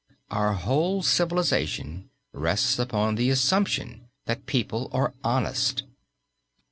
[0.31, 5.83] Our whole civilization rests upon the assumption that people are honest.